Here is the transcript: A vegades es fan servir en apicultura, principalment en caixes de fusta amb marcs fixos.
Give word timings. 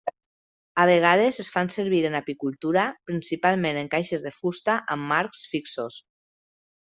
A 0.83 0.85
vegades 0.89 1.35
es 1.43 1.51
fan 1.57 1.69
servir 1.75 1.99
en 2.09 2.17
apicultura, 2.19 2.85
principalment 3.11 3.81
en 3.83 3.93
caixes 3.93 4.25
de 4.29 4.33
fusta 4.39 4.79
amb 4.97 5.07
marcs 5.13 5.45
fixos. 5.53 6.01